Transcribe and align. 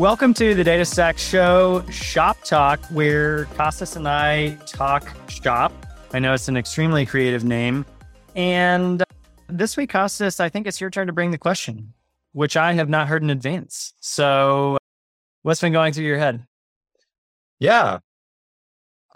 Welcome 0.00 0.32
to 0.32 0.54
the 0.54 0.64
Data 0.64 0.86
Stack 0.86 1.18
Show 1.18 1.84
Shop 1.90 2.42
Talk, 2.42 2.82
where 2.86 3.44
Kostas 3.56 3.96
and 3.96 4.08
I 4.08 4.52
talk 4.64 5.06
shop. 5.28 5.74
I 6.14 6.18
know 6.18 6.32
it's 6.32 6.48
an 6.48 6.56
extremely 6.56 7.04
creative 7.04 7.44
name. 7.44 7.84
And 8.34 9.02
uh, 9.02 9.04
this 9.48 9.76
week, 9.76 9.92
Kostas, 9.92 10.40
I 10.40 10.48
think 10.48 10.66
it's 10.66 10.80
your 10.80 10.88
turn 10.88 11.06
to 11.08 11.12
bring 11.12 11.32
the 11.32 11.36
question, 11.36 11.92
which 12.32 12.56
I 12.56 12.72
have 12.72 12.88
not 12.88 13.08
heard 13.08 13.22
in 13.22 13.28
advance. 13.28 13.92
So, 14.00 14.78
what's 15.42 15.60
been 15.60 15.74
going 15.74 15.92
through 15.92 16.06
your 16.06 16.18
head? 16.18 16.46
Yeah. 17.58 17.98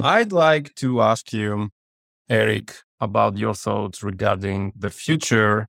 I'd 0.03 0.32
like 0.32 0.75
to 0.75 1.01
ask 1.01 1.32
you, 1.32 1.71
Eric, 2.29 2.75
about 3.01 3.39
your 3.39 3.55
thoughts 3.55 4.03
regarding 4.03 4.75
the 4.77 4.91
future 4.91 5.66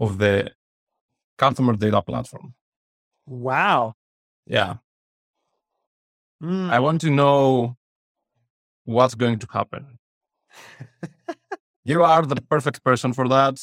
of 0.00 0.16
the 0.16 0.52
customer 1.36 1.76
data 1.76 2.00
platform. 2.00 2.54
Wow. 3.26 3.96
Yeah. 4.50 4.74
Mm. 6.42 6.70
I 6.70 6.80
want 6.80 7.00
to 7.02 7.10
know 7.10 7.76
what's 8.84 9.14
going 9.14 9.38
to 9.38 9.46
happen. 9.52 9.98
you 11.84 12.02
are 12.02 12.26
the 12.26 12.42
perfect 12.42 12.82
person 12.82 13.12
for 13.12 13.28
that. 13.28 13.62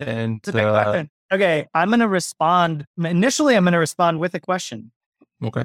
And 0.00 0.38
It's 0.38 0.48
a 0.48 0.52
big 0.52 0.64
uh. 0.64 1.04
Okay, 1.32 1.66
I'm 1.74 1.88
going 1.88 2.00
to 2.00 2.08
respond. 2.08 2.86
Initially, 2.96 3.56
I'm 3.56 3.64
going 3.64 3.72
to 3.72 3.78
respond 3.78 4.20
with 4.20 4.34
a 4.34 4.40
question. 4.40 4.92
okay. 5.44 5.64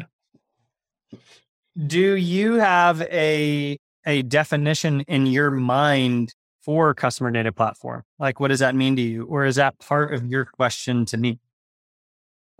Do 1.78 2.16
you 2.16 2.56
have 2.56 3.02
a 3.04 3.78
a 4.06 4.24
definition 4.24 5.02
in 5.02 5.28
your 5.28 5.52
mind 5.52 6.34
for 6.62 6.94
customer 6.94 7.32
data 7.32 7.52
platform? 7.54 8.04
Like, 8.20 8.40
what 8.42 8.50
does 8.50 8.60
that 8.60 8.76
mean 8.76 8.96
to 8.98 9.02
you, 9.02 9.26
or 9.26 9.46
is 9.46 9.56
that 9.56 9.80
part 9.80 10.14
of 10.14 10.26
your 10.26 10.44
question 10.46 11.06
to 11.06 11.18
me? 11.18 11.40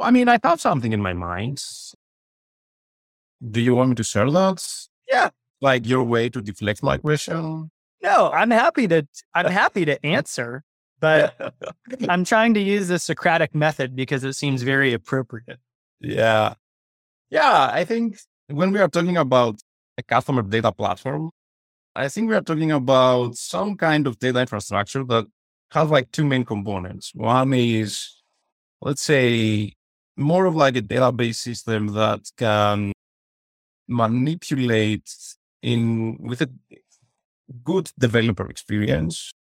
I 0.02 0.12
mean, 0.12 0.28
I 0.30 0.40
have 0.44 0.62
something 0.62 0.94
in 0.94 1.02
my 1.02 1.14
mind. 1.14 1.64
Do 3.50 3.62
you 3.62 3.76
want 3.76 3.90
me 3.90 3.96
to 3.96 4.04
share 4.04 4.30
that? 4.30 4.64
Yeah. 5.10 5.30
Like 5.62 5.88
your 5.88 6.04
way 6.04 6.30
to 6.30 6.42
deflect 6.42 6.84
my 6.84 6.98
question? 6.98 7.72
No, 8.02 8.32
I'm 8.32 8.52
happy 8.52 8.88
to. 8.88 9.08
I'm 9.34 9.52
happy 9.52 9.86
to 9.86 10.04
answer, 10.06 10.64
but 11.00 11.54
I'm 12.10 12.24
trying 12.24 12.54
to 12.56 12.60
use 12.60 12.88
the 12.88 13.00
Socratic 13.00 13.54
method 13.54 13.96
because 13.96 14.24
it 14.24 14.34
seems 14.34 14.64
very 14.64 14.94
appropriate. 14.94 15.60
Yeah. 16.00 16.56
Yeah. 17.30 17.70
I 17.72 17.86
think 17.86 18.18
when 18.48 18.72
we 18.72 18.80
are 18.80 18.88
talking 18.88 19.18
about 19.18 19.60
a 19.98 20.04
customer 20.04 20.42
data 20.42 20.72
platform, 20.72 21.32
I 21.96 22.08
think 22.08 22.30
we 22.30 22.36
are 22.36 22.42
talking 22.42 22.72
about 22.72 23.36
some 23.36 23.76
kind 23.76 24.08
of 24.08 24.18
data 24.18 24.40
infrastructure 24.40 25.04
that 25.06 25.26
has 25.72 25.90
like 25.90 26.12
two 26.12 26.26
main 26.26 26.46
components. 26.46 27.12
One 27.14 27.54
is, 27.54 28.22
let's 28.82 29.02
say, 29.02 29.74
more 30.22 30.46
of 30.46 30.56
like 30.56 30.76
a 30.76 30.82
database 30.82 31.36
system 31.36 31.88
that 31.88 32.22
can 32.38 32.94
manipulate 33.88 35.14
in 35.62 36.18
with 36.22 36.42
a 36.42 36.50
good 37.64 37.92
developer 38.00 38.50
experience 38.50 39.32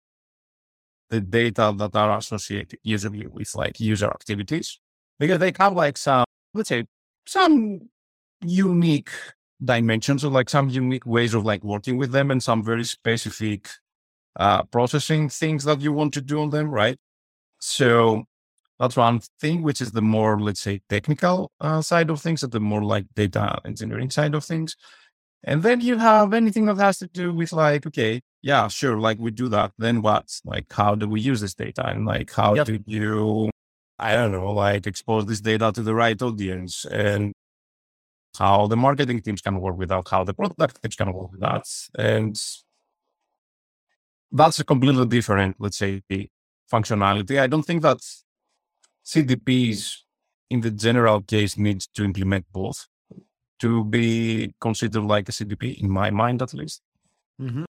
the 1.11 1.21
data 1.21 1.73
that 1.77 1.95
are 1.95 2.19
associated 2.19 2.79
usually 2.83 3.27
with 3.27 3.55
like 3.55 3.79
user 3.81 4.09
activities 4.09 4.81
because 5.19 5.39
they 5.39 5.53
have 5.59 5.75
like 5.75 5.97
some 5.97 6.25
let's 6.55 6.69
say 6.69 6.85
some 7.27 7.81
unique 8.43 9.11
dimensions 9.63 10.25
or 10.25 10.31
like 10.31 10.49
some 10.49 10.69
unique 10.69 11.07
ways 11.07 11.35
of 11.35 11.45
like 11.45 11.63
working 11.63 11.97
with 11.97 12.13
them 12.13 12.31
and 12.31 12.43
some 12.43 12.63
very 12.63 12.85
specific 12.85 13.69
uh, 14.37 14.63
processing 14.65 15.29
things 15.29 15.65
that 15.65 15.81
you 15.81 15.93
want 15.93 16.15
to 16.15 16.21
do 16.21 16.41
on 16.41 16.51
them, 16.51 16.71
right? 16.71 16.97
So 17.61 18.25
that's 18.81 18.97
one 18.97 19.21
thing, 19.39 19.63
which 19.63 19.83
is 19.83 19.93
the 19.93 20.01
more, 20.01 20.41
let's 20.41 20.61
say, 20.61 20.81
technical 20.89 21.53
uh, 21.61 21.83
side 21.83 22.09
of 22.09 22.21
things, 22.21 22.43
and 22.43 22.51
the 22.51 22.61
more 22.61 22.83
like 22.83 23.05
data 23.15 23.61
engineering 23.67 24.11
side 24.11 24.35
of 24.35 24.43
things. 24.43 24.75
And 25.45 25.63
then 25.63 25.81
you 25.83 25.99
have 25.99 26.33
anything 26.33 26.65
that 26.67 26.79
has 26.79 26.99
to 26.99 27.07
do 27.07 27.33
with 27.33 27.53
like, 27.53 27.87
okay, 27.87 28.23
yeah, 28.43 28.69
sure, 28.69 28.99
like 28.99 29.19
we 29.19 29.31
do 29.31 29.49
that. 29.51 29.73
Then 29.79 30.01
what? 30.01 30.27
Like, 30.47 30.73
how 30.73 30.95
do 30.95 31.07
we 31.07 31.21
use 31.21 31.43
this 31.43 31.55
data? 31.55 31.87
And 31.87 32.07
like, 32.07 32.33
how 32.33 32.55
Yep. 32.55 32.67
do 32.67 32.79
you, 32.87 33.51
I 33.99 34.15
don't 34.15 34.33
know, 34.33 34.51
like 34.53 34.87
expose 34.87 35.27
this 35.27 35.43
data 35.43 35.73
to 35.75 35.83
the 35.83 35.95
right 35.95 36.21
audience 36.21 36.87
and 36.87 37.33
how 38.39 38.67
the 38.67 38.77
marketing 38.77 39.21
teams 39.21 39.43
can 39.43 39.61
work 39.61 39.77
with 39.77 39.91
that, 39.91 40.09
how 40.09 40.25
the 40.25 40.33
product 40.35 40.81
teams 40.83 40.97
can 40.97 41.13
work 41.13 41.33
with 41.33 41.41
that. 41.41 41.65
And 41.99 42.41
that's 44.33 44.59
a 44.61 44.65
completely 44.65 45.07
different, 45.07 45.57
let's 45.59 45.77
say, 45.77 46.03
functionality. 46.73 47.39
I 47.39 47.47
don't 47.47 47.65
think 47.65 47.83
that 47.83 47.99
CDPs 49.13 49.81
in 50.51 50.61
the 50.61 50.71
general 50.71 51.21
case 51.23 51.57
needs 51.57 51.87
to 51.95 52.05
implement 52.05 52.45
both 52.53 52.87
to 53.61 53.85
be 53.85 54.55
considered 54.61 55.05
like 55.15 55.29
a 55.29 55.33
CDP, 55.33 55.81
in 55.83 55.91
my 55.91 56.11
mind 56.11 56.43
at 56.43 56.55
least. 56.55 56.81
Mm-hmm. 57.41 57.65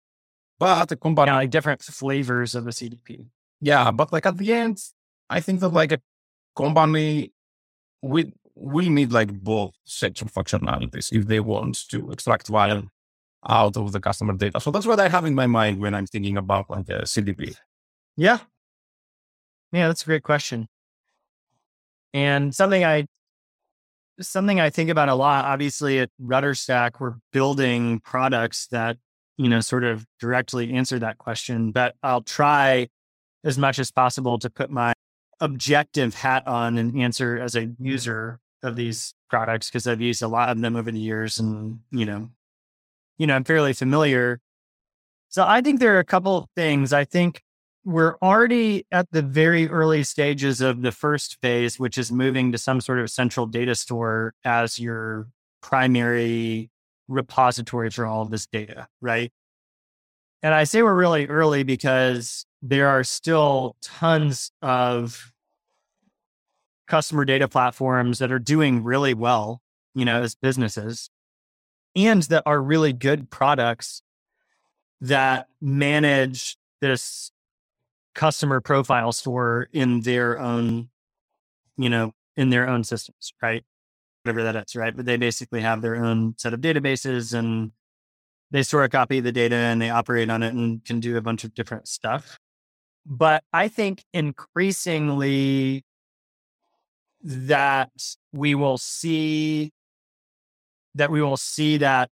But 0.58 0.92
a 0.92 0.96
company, 0.96 1.30
Yeah, 1.30 1.36
like 1.36 1.50
different 1.50 1.82
flavors 1.82 2.54
of 2.54 2.66
a 2.66 2.70
CDP. 2.70 3.26
yeah, 3.60 3.90
but 3.90 4.12
like 4.12 4.26
at 4.26 4.36
the 4.36 4.52
end, 4.52 4.76
I 5.28 5.40
think 5.40 5.60
that 5.60 5.70
like 5.80 5.92
a 5.92 6.00
company 6.56 7.32
will 8.02 8.30
will 8.54 8.90
need 8.90 9.10
like 9.12 9.32
both 9.32 9.72
sets 9.84 10.20
of 10.22 10.30
functionalities 10.32 11.06
if 11.12 11.26
they 11.26 11.40
want 11.40 11.88
to 11.88 12.10
extract 12.10 12.48
value 12.48 12.86
out 13.48 13.76
of 13.76 13.92
the 13.92 14.00
customer 14.00 14.34
data. 14.34 14.60
So 14.60 14.70
that's 14.70 14.86
what 14.86 15.00
I 15.00 15.08
have 15.08 15.24
in 15.24 15.34
my 15.34 15.46
mind 15.46 15.80
when 15.80 15.94
I'm 15.94 16.06
thinking 16.06 16.36
about 16.36 16.68
like 16.68 16.88
a 16.90 17.02
CDP. 17.12 17.56
Yeah. 18.16 18.38
Yeah, 19.72 19.86
that's 19.88 20.02
a 20.02 20.06
great 20.10 20.24
question. 20.24 20.68
And 22.12 22.54
something 22.54 22.84
I 22.84 23.06
something 24.20 24.60
I 24.60 24.70
think 24.70 24.90
about 24.90 25.08
a 25.08 25.14
lot, 25.14 25.44
obviously 25.44 25.98
at 25.98 26.10
RudderStack, 26.22 27.00
we're 27.00 27.14
building 27.32 28.00
products 28.00 28.66
that, 28.68 28.98
you 29.36 29.48
know, 29.48 29.60
sort 29.60 29.84
of 29.84 30.04
directly 30.18 30.72
answer 30.72 30.98
that 30.98 31.18
question. 31.18 31.72
But 31.72 31.94
I'll 32.02 32.22
try 32.22 32.88
as 33.44 33.56
much 33.56 33.78
as 33.78 33.90
possible 33.90 34.38
to 34.38 34.50
put 34.50 34.70
my 34.70 34.92
objective 35.40 36.14
hat 36.14 36.46
on 36.46 36.76
and 36.76 37.00
answer 37.00 37.38
as 37.38 37.54
a 37.54 37.62
mm-hmm. 37.62 37.84
user 37.84 38.38
of 38.62 38.76
these 38.76 39.14
products 39.30 39.70
because 39.70 39.86
I've 39.86 40.00
used 40.00 40.22
a 40.22 40.28
lot 40.28 40.50
of 40.50 40.60
them 40.60 40.76
over 40.76 40.90
the 40.90 41.00
years 41.00 41.38
and, 41.38 41.80
you 41.90 42.04
know, 42.04 42.28
you 43.16 43.26
know, 43.26 43.34
I'm 43.34 43.44
fairly 43.44 43.72
familiar. 43.72 44.40
So 45.28 45.44
I 45.46 45.60
think 45.62 45.80
there 45.80 45.96
are 45.96 46.00
a 46.00 46.04
couple 46.04 46.36
of 46.36 46.46
things. 46.56 46.92
I 46.92 47.04
think 47.04 47.42
we're 47.84 48.16
already 48.22 48.86
at 48.92 49.10
the 49.10 49.22
very 49.22 49.68
early 49.68 50.02
stages 50.02 50.60
of 50.60 50.82
the 50.82 50.92
first 50.92 51.40
phase, 51.40 51.78
which 51.78 51.96
is 51.96 52.12
moving 52.12 52.52
to 52.52 52.58
some 52.58 52.80
sort 52.80 52.98
of 52.98 53.10
central 53.10 53.46
data 53.46 53.74
store 53.74 54.34
as 54.44 54.78
your 54.78 55.28
primary 55.62 56.70
repository 57.08 57.90
for 57.90 58.06
all 58.06 58.22
of 58.22 58.30
this 58.30 58.46
data, 58.46 58.88
right? 59.00 59.32
And 60.42 60.54
I 60.54 60.64
say 60.64 60.82
we're 60.82 60.94
really 60.94 61.26
early 61.26 61.62
because 61.62 62.46
there 62.62 62.88
are 62.88 63.04
still 63.04 63.76
tons 63.82 64.52
of 64.62 65.32
customer 66.86 67.24
data 67.24 67.48
platforms 67.48 68.18
that 68.18 68.32
are 68.32 68.38
doing 68.38 68.82
really 68.82 69.14
well, 69.14 69.60
you 69.94 70.04
know, 70.04 70.22
as 70.22 70.34
businesses 70.34 71.10
and 71.96 72.22
that 72.24 72.42
are 72.46 72.60
really 72.60 72.92
good 72.92 73.30
products 73.30 74.02
that 75.00 75.46
manage 75.60 76.56
this 76.80 77.32
customer 78.14 78.60
profile 78.60 79.12
store 79.12 79.68
in 79.72 80.00
their 80.00 80.38
own, 80.38 80.88
you 81.76 81.88
know, 81.88 82.12
in 82.36 82.50
their 82.50 82.68
own 82.68 82.84
systems, 82.84 83.32
right? 83.42 83.64
Whatever 84.22 84.42
that 84.44 84.56
is, 84.56 84.76
right? 84.76 84.96
But 84.96 85.06
they 85.06 85.16
basically 85.16 85.60
have 85.60 85.82
their 85.82 85.96
own 85.96 86.34
set 86.38 86.54
of 86.54 86.60
databases 86.60 87.32
and 87.32 87.72
they 88.50 88.62
store 88.62 88.84
a 88.84 88.88
copy 88.88 89.18
of 89.18 89.24
the 89.24 89.32
data 89.32 89.54
and 89.54 89.80
they 89.80 89.90
operate 89.90 90.30
on 90.30 90.42
it 90.42 90.54
and 90.54 90.84
can 90.84 91.00
do 91.00 91.16
a 91.16 91.22
bunch 91.22 91.44
of 91.44 91.54
different 91.54 91.88
stuff. 91.88 92.38
But 93.06 93.44
I 93.52 93.68
think 93.68 94.04
increasingly 94.12 95.84
that 97.22 97.90
we 98.32 98.54
will 98.54 98.78
see 98.78 99.72
that 100.94 101.10
we 101.10 101.22
will 101.22 101.36
see 101.36 101.76
that 101.78 102.10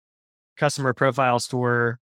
customer 0.56 0.93
profile 0.93 1.40
store 1.40 1.99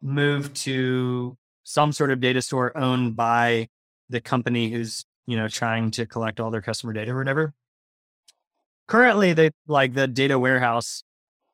move 0.00 0.54
to 0.54 1.36
some 1.62 1.92
sort 1.92 2.10
of 2.10 2.20
data 2.20 2.42
store 2.42 2.76
owned 2.76 3.16
by 3.16 3.68
the 4.08 4.20
company 4.20 4.70
who's 4.70 5.04
you 5.26 5.36
know 5.36 5.48
trying 5.48 5.90
to 5.92 6.06
collect 6.06 6.40
all 6.40 6.50
their 6.50 6.62
customer 6.62 6.92
data 6.92 7.12
or 7.12 7.18
whatever. 7.18 7.54
Currently 8.86 9.32
the 9.34 9.52
like 9.66 9.94
the 9.94 10.08
data 10.08 10.38
warehouse 10.38 11.04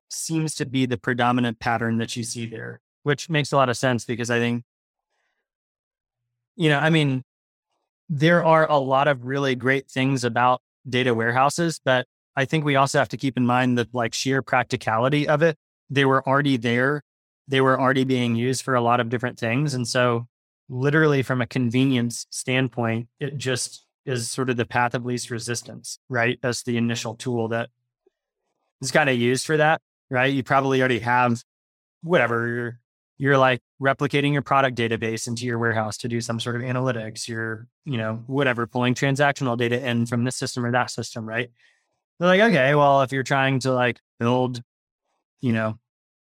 seems 0.09 0.55
to 0.55 0.67
be 0.67 0.87
the 0.87 0.97
predominant 0.97 1.59
pattern 1.59 1.99
that 1.99 2.17
you 2.17 2.23
see 2.23 2.47
there 2.47 2.81
which 3.07 3.31
makes 3.31 3.53
a 3.53 3.57
lot 3.57 3.69
of 3.69 3.77
sense 3.77 4.05
because 4.05 4.31
i 4.31 4.39
think 4.41 4.65
you 6.57 6.69
know 6.69 6.79
i 6.79 6.91
mean 6.91 7.23
there 8.09 8.45
are 8.45 8.69
a 8.71 8.79
lot 8.79 9.07
of 9.07 9.25
really 9.25 9.55
great 9.55 9.89
things 9.89 10.25
about 10.25 10.61
data 10.89 11.15
warehouses 11.15 11.81
but 11.85 12.07
i 12.35 12.45
think 12.45 12.65
we 12.65 12.75
also 12.77 12.99
have 12.99 13.09
to 13.09 13.17
keep 13.17 13.37
in 13.37 13.47
mind 13.47 13.79
the 13.79 13.89
like 13.93 14.13
sheer 14.13 14.43
practicality 14.43 15.29
of 15.29 15.43
it 15.43 15.57
they 15.89 16.05
were 16.05 16.27
already 16.29 16.57
there 16.57 17.03
they 17.49 17.61
were 17.61 17.81
already 17.81 18.05
being 18.05 18.35
used 18.35 18.63
for 18.63 18.75
a 18.75 18.81
lot 18.81 19.01
of 19.01 19.09
different 19.09 19.39
things 19.39 19.75
and 19.75 19.87
so 19.87 20.27
literally 20.69 21.23
from 21.23 21.41
a 21.41 21.47
convenience 21.47 22.27
standpoint 22.31 23.09
it 23.21 23.37
just 23.37 23.87
is 24.07 24.31
sort 24.31 24.49
of 24.49 24.57
the 24.57 24.65
path 24.65 24.95
of 24.95 25.05
least 25.05 25.31
resistance, 25.31 25.99
right? 26.09 26.39
As 26.43 26.63
the 26.63 26.77
initial 26.77 27.17
tool 27.17 27.49
that 27.49 27.69
is 28.81 28.93
kind 28.93 29.11
of 29.11 29.17
used 29.19 29.45
for 29.45 29.57
that, 29.57 29.83
right? 30.11 30.33
You 30.33 30.43
probably 30.45 30.81
already 30.81 31.01
have 31.01 31.43
whatever 32.03 32.47
you're, 32.47 32.81
you're 33.19 33.39
like 33.39 33.61
replicating 33.83 34.33
your 34.33 34.43
product 34.43 34.79
database 34.79 35.27
into 35.27 35.45
your 35.45 35.59
warehouse 35.59 35.97
to 35.99 36.09
do 36.09 36.21
some 36.21 36.39
sort 36.39 36.55
of 36.55 36.63
analytics. 36.63 37.27
You're, 37.27 37.67
you 37.85 37.97
know, 37.97 38.23
whatever, 38.27 38.67
pulling 38.67 38.95
transactional 38.95 39.59
data 39.59 39.85
in 39.85 40.07
from 40.07 40.23
this 40.23 40.37
system 40.37 40.65
or 40.65 40.71
that 40.73 40.91
system, 40.91 41.29
right? 41.29 41.51
They're 42.19 42.29
like, 42.29 42.41
okay, 42.41 42.75
well, 42.75 43.03
if 43.03 43.13
you're 43.13 43.25
trying 43.25 43.59
to 43.61 43.73
like 43.73 43.99
build, 44.21 44.63
you 45.41 45.53
know, 45.53 45.79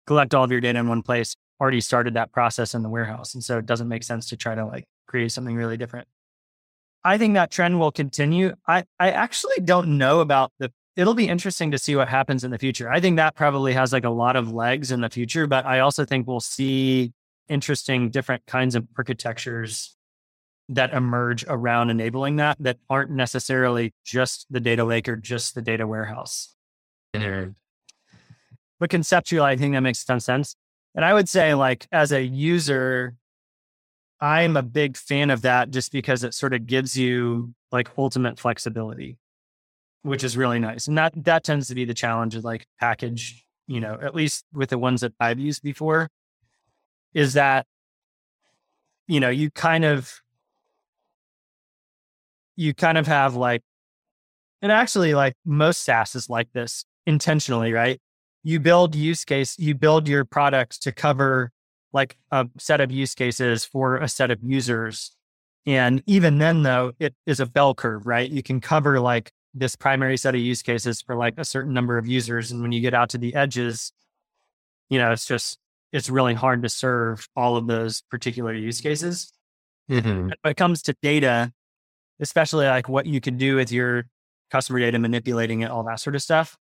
collect 0.07 0.33
all 0.33 0.44
of 0.44 0.51
your 0.51 0.62
data 0.62 0.80
in 0.80 0.88
one 0.88 1.04
place, 1.04 1.36
already 1.62 1.81
started 1.81 2.15
that 2.15 2.31
process 2.31 2.74
in 2.74 2.81
the 2.81 2.89
warehouse. 2.89 3.33
And 3.33 3.44
so 3.44 3.57
it 3.59 3.65
doesn't 3.65 3.88
make 3.88 4.04
sense 4.04 4.27
to 4.30 4.38
try 4.38 4.56
to 4.56 4.65
like 4.65 4.86
create 5.07 5.31
something 5.31 5.56
really 5.56 5.77
different. 5.77 6.07
I 7.04 7.18
think 7.18 7.36
that 7.36 7.51
trend 7.51 7.80
will 7.80 7.92
continue. 7.92 8.54
I, 8.68 8.83
I 9.00 9.12
actually 9.12 9.57
don't 9.63 9.98
know 9.98 10.19
about 10.19 10.51
the, 10.59 10.71
it'll 10.95 11.13
be 11.13 11.27
interesting 11.27 11.71
to 11.71 11.77
see 11.77 11.95
what 11.95 12.09
happens 12.09 12.44
in 12.44 12.51
the 12.51 12.57
future. 12.57 12.89
I 12.89 13.00
think 13.00 13.18
that 13.18 13.36
probably 13.36 13.74
has 13.74 13.94
like 13.94 14.04
a 14.04 14.09
lot 14.09 14.36
of 14.36 14.51
legs 14.51 14.92
in 14.92 15.01
the 15.01 15.09
future, 15.09 15.48
but 15.48 15.65
I 15.65 15.80
also 15.80 16.06
think 16.06 16.27
we'll 16.27 16.39
see 16.39 17.13
interesting 17.48 18.10
different 18.10 18.45
kinds 18.45 18.75
of 18.75 18.88
architectures 18.98 19.95
that 20.69 20.94
emerge 20.94 21.45
around 21.48 21.89
enabling 21.89 22.36
that 22.38 22.57
that 22.60 22.77
aren't 22.89 23.12
necessarily 23.12 23.94
just 24.03 24.45
the 24.50 24.60
data 24.60 24.83
lake 24.83 25.07
or 25.07 25.15
just 25.15 25.56
the 25.56 25.62
data 25.62 25.88
warehouse. 25.88 26.56
But 28.79 28.89
conceptually, 28.89 29.45
I 29.45 29.56
think 29.56 29.74
that 29.74 29.81
makes 29.81 30.03
a 30.03 30.06
ton 30.06 30.18
of 30.18 30.24
sense. 30.24 30.56
And 30.95 31.03
I 31.03 31.13
would 31.13 31.29
say, 31.29 31.53
like, 31.53 31.88
as 31.91 32.12
a 32.12 32.24
user, 32.24 33.15
I'm 34.19 34.57
a 34.57 34.63
big 34.63 34.97
fan 34.97 35.29
of 35.29 35.44
that 35.44 35.69
just 35.69 35.91
because 35.91 36.24
it 36.24 36.33
sort 36.33 36.53
of 36.53 36.65
gives 36.65 36.97
you 36.97 37.53
like 37.71 37.89
ultimate 37.97 38.39
flexibility, 38.39 39.18
which 40.01 40.24
is 40.24 40.35
really 40.35 40.59
nice. 40.59 40.88
And 40.88 40.97
that 40.97 41.13
that 41.25 41.44
tends 41.44 41.68
to 41.68 41.75
be 41.75 41.85
the 41.85 41.94
challenge 41.94 42.35
of 42.35 42.44
like 42.44 42.65
package, 42.79 43.45
you 43.68 43.79
know, 43.79 43.97
at 44.01 44.15
least 44.15 44.45
with 44.53 44.69
the 44.69 44.77
ones 44.77 45.01
that 45.01 45.13
I've 45.19 45.39
used 45.39 45.62
before, 45.62 46.09
is 47.13 47.33
that, 47.33 47.68
you 49.07 49.19
know, 49.19 49.29
you 49.29 49.51
kind 49.51 49.85
of 49.85 50.21
you 52.56 52.74
kind 52.74 52.97
of 52.97 53.06
have 53.06 53.35
like 53.35 53.62
and 54.62 54.71
actually 54.71 55.13
like 55.13 55.35
most 55.45 55.83
SaaS 55.83 56.15
is 56.15 56.29
like 56.29 56.51
this 56.53 56.85
intentionally, 57.06 57.71
right? 57.71 58.01
You 58.47 58.61
build 58.61 58.95
use 58.95 59.25
case, 59.25 59.59
you 59.59 59.75
build 59.75 60.07
your 60.07 60.23
products 60.23 60.77
to 60.79 60.94
cover 60.94 61.51
like 61.91 62.15
a 62.31 62.47
set 62.57 62.79
of 62.79 62.94
use 62.94 63.13
cases 63.13 63.65
for 63.65 63.97
a 63.97 64.07
set 64.07 64.31
of 64.31 64.39
users. 64.41 65.11
And 65.65 66.01
even 66.05 66.38
then, 66.38 66.63
though, 66.63 66.94
it 66.97 67.13
is 67.25 67.41
a 67.41 67.45
bell 67.45 67.75
curve, 67.75 68.07
right? 68.07 68.31
You 68.31 68.41
can 68.41 68.61
cover 68.61 69.01
like 69.01 69.33
this 69.53 69.75
primary 69.75 70.15
set 70.15 70.33
of 70.33 70.39
use 70.39 70.61
cases 70.61 71.01
for 71.01 71.17
like 71.17 71.33
a 71.38 71.44
certain 71.44 71.73
number 71.73 71.97
of 71.97 72.07
users. 72.07 72.49
And 72.49 72.61
when 72.61 72.71
you 72.71 72.79
get 72.79 72.94
out 72.94 73.09
to 73.09 73.17
the 73.17 73.35
edges, 73.35 73.91
you 74.89 74.97
know, 74.97 75.11
it's 75.11 75.25
just, 75.25 75.59
it's 75.91 76.09
really 76.09 76.33
hard 76.33 76.63
to 76.63 76.69
serve 76.69 77.27
all 77.35 77.57
of 77.57 77.67
those 77.67 78.01
particular 78.09 78.53
use 78.53 78.79
cases. 78.79 79.33
Mm-hmm. 79.91 80.27
When 80.27 80.51
it 80.51 80.55
comes 80.55 80.81
to 80.83 80.95
data, 81.01 81.51
especially 82.21 82.67
like 82.67 82.88
what 82.88 83.07
you 83.07 83.19
can 83.19 83.35
do 83.35 83.57
with 83.57 83.73
your 83.73 84.05
customer 84.51 84.79
data, 84.79 85.00
manipulating 85.00 85.63
it, 85.63 85.69
all 85.69 85.83
that 85.83 86.00
sort 86.00 86.15
of 86.15 86.21
stuff. 86.21 86.57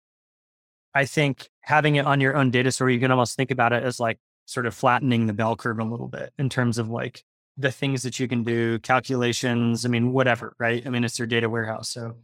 I 0.97 1.05
think 1.05 1.51
having 1.61 1.97
it 1.97 2.07
on 2.07 2.23
your 2.23 2.35
own 2.35 2.51
data 2.51 2.73
store, 2.73 2.89
you 2.89 2.99
can 2.99 3.11
almost 3.11 3.37
think 3.37 3.51
about 3.51 3.75
it 3.75 3.83
as 3.83 4.01
like 4.01 4.19
sort 4.47 4.65
of 4.65 4.75
flattening 4.75 5.27
the 5.27 5.35
bell 5.35 5.55
curve 5.55 5.79
a 5.79 5.85
little 5.85 6.09
bit 6.09 6.33
in 6.39 6.49
terms 6.49 6.79
of 6.79 6.89
like 6.89 7.23
the 7.59 7.71
things 7.71 8.03
that 8.05 8.19
you 8.19 8.27
can 8.27 8.45
do, 8.45 8.79
calculations. 8.79 9.85
I 9.85 9.91
mean, 9.91 10.15
whatever, 10.15 10.55
right? 10.59 10.87
I 10.87 10.89
mean, 10.89 11.05
it's 11.05 11.19
your 11.19 11.29
data 11.29 11.51
warehouse. 11.51 11.91
So 11.91 12.17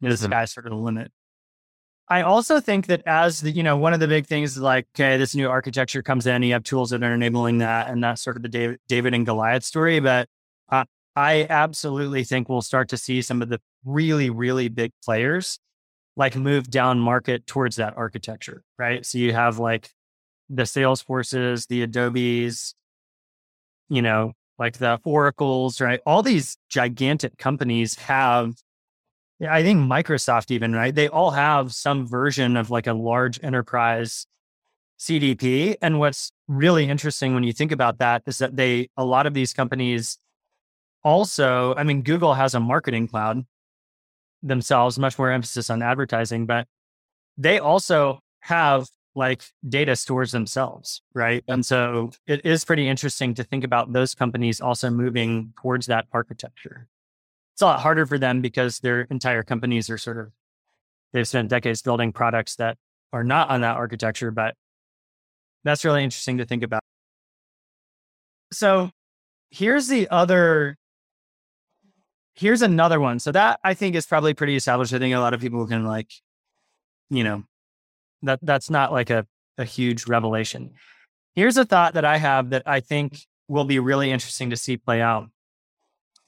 you 0.00 0.08
know, 0.08 0.10
the 0.10 0.18
sky's 0.18 0.52
sort 0.52 0.66
of 0.66 0.72
the 0.72 0.76
limit. 0.76 1.10
I 2.06 2.20
also 2.20 2.60
think 2.60 2.88
that 2.88 3.02
as 3.06 3.40
the, 3.40 3.50
you 3.50 3.62
know, 3.62 3.78
one 3.78 3.94
of 3.94 4.00
the 4.00 4.08
big 4.08 4.26
things 4.26 4.56
is 4.56 4.62
like, 4.62 4.88
okay, 4.94 5.16
this 5.16 5.34
new 5.34 5.48
architecture 5.48 6.02
comes 6.02 6.26
in, 6.26 6.42
you 6.42 6.52
have 6.52 6.64
tools 6.64 6.90
that 6.90 7.02
are 7.02 7.14
enabling 7.14 7.58
that. 7.58 7.88
And 7.88 8.04
that's 8.04 8.20
sort 8.20 8.36
of 8.36 8.42
the 8.42 8.76
David, 8.88 9.14
and 9.14 9.24
Goliath 9.24 9.64
story. 9.64 10.00
But 10.00 10.28
uh, 10.70 10.84
I 11.16 11.46
absolutely 11.48 12.24
think 12.24 12.50
we'll 12.50 12.60
start 12.60 12.90
to 12.90 12.98
see 12.98 13.22
some 13.22 13.40
of 13.40 13.48
the 13.48 13.58
really, 13.86 14.28
really 14.28 14.68
big 14.68 14.92
players 15.02 15.58
like 16.16 16.36
move 16.36 16.70
down 16.70 17.00
market 17.00 17.46
towards 17.46 17.76
that 17.76 17.94
architecture, 17.96 18.62
right? 18.78 19.04
So 19.04 19.18
you 19.18 19.32
have 19.32 19.58
like 19.58 19.90
the 20.48 20.64
Salesforces, 20.64 21.68
the 21.68 21.82
Adobes, 21.82 22.74
you 23.88 24.02
know, 24.02 24.32
like 24.58 24.78
the 24.78 25.00
Oracles, 25.04 25.80
right? 25.80 26.00
All 26.04 26.22
these 26.22 26.58
gigantic 26.68 27.38
companies 27.38 27.94
have, 27.96 28.54
I 29.46 29.62
think 29.62 29.80
Microsoft 29.80 30.50
even, 30.50 30.72
right? 30.72 30.94
They 30.94 31.08
all 31.08 31.30
have 31.30 31.72
some 31.72 32.06
version 32.06 32.56
of 32.56 32.70
like 32.70 32.86
a 32.86 32.92
large 32.92 33.40
enterprise 33.42 34.26
CDP. 34.98 35.76
And 35.80 35.98
what's 35.98 36.30
really 36.46 36.88
interesting 36.88 37.34
when 37.34 37.42
you 37.42 37.52
think 37.52 37.72
about 37.72 37.98
that 37.98 38.22
is 38.26 38.38
that 38.38 38.56
they, 38.56 38.88
a 38.96 39.04
lot 39.04 39.26
of 39.26 39.34
these 39.34 39.52
companies 39.52 40.18
also, 41.02 41.74
I 41.74 41.82
mean, 41.82 42.02
Google 42.02 42.34
has 42.34 42.54
a 42.54 42.60
marketing 42.60 43.08
cloud 43.08 43.44
themselves, 44.42 44.98
much 44.98 45.18
more 45.18 45.30
emphasis 45.30 45.70
on 45.70 45.82
advertising, 45.82 46.46
but 46.46 46.66
they 47.38 47.58
also 47.58 48.20
have 48.40 48.88
like 49.14 49.44
data 49.68 49.94
stores 49.94 50.32
themselves, 50.32 51.02
right? 51.14 51.44
And 51.46 51.64
so 51.64 52.12
it 52.26 52.44
is 52.44 52.64
pretty 52.64 52.88
interesting 52.88 53.34
to 53.34 53.44
think 53.44 53.62
about 53.62 53.92
those 53.92 54.14
companies 54.14 54.60
also 54.60 54.90
moving 54.90 55.52
towards 55.60 55.86
that 55.86 56.06
architecture. 56.12 56.88
It's 57.54 57.62
a 57.62 57.66
lot 57.66 57.80
harder 57.80 58.06
for 58.06 58.18
them 58.18 58.40
because 58.40 58.78
their 58.78 59.02
entire 59.02 59.42
companies 59.42 59.90
are 59.90 59.98
sort 59.98 60.18
of, 60.18 60.32
they've 61.12 61.28
spent 61.28 61.50
decades 61.50 61.82
building 61.82 62.12
products 62.12 62.56
that 62.56 62.78
are 63.12 63.24
not 63.24 63.50
on 63.50 63.60
that 63.60 63.76
architecture, 63.76 64.30
but 64.30 64.54
that's 65.62 65.84
really 65.84 66.02
interesting 66.02 66.38
to 66.38 66.46
think 66.46 66.62
about. 66.62 66.82
So 68.50 68.90
here's 69.50 69.88
the 69.88 70.08
other 70.08 70.76
here's 72.34 72.62
another 72.62 73.00
one. 73.00 73.18
So 73.18 73.32
that 73.32 73.60
I 73.64 73.74
think 73.74 73.94
is 73.94 74.06
probably 74.06 74.34
pretty 74.34 74.56
established. 74.56 74.92
I 74.92 74.98
think 74.98 75.14
a 75.14 75.18
lot 75.18 75.34
of 75.34 75.40
people 75.40 75.66
can 75.66 75.84
like, 75.84 76.10
you 77.10 77.24
know, 77.24 77.44
that 78.22 78.40
that's 78.42 78.70
not 78.70 78.92
like 78.92 79.10
a, 79.10 79.26
a 79.58 79.64
huge 79.64 80.06
revelation. 80.06 80.72
Here's 81.34 81.56
a 81.56 81.64
thought 81.64 81.94
that 81.94 82.04
I 82.04 82.18
have 82.18 82.50
that 82.50 82.62
I 82.66 82.80
think 82.80 83.18
will 83.48 83.64
be 83.64 83.78
really 83.78 84.10
interesting 84.10 84.50
to 84.50 84.56
see 84.56 84.76
play 84.76 85.00
out. 85.00 85.28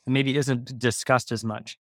Maybe 0.07 0.37
isn't 0.37 0.79
discussed 0.79 1.33
as 1.33 1.45
much. 1.45 1.79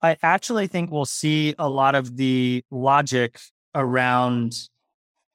I 0.00 0.16
actually 0.22 0.66
think 0.66 0.90
we'll 0.90 1.06
see 1.06 1.54
a 1.58 1.68
lot 1.68 1.94
of 1.94 2.16
the 2.16 2.62
logic 2.70 3.40
around 3.74 4.54